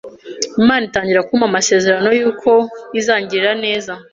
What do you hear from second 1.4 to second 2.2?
amasezerano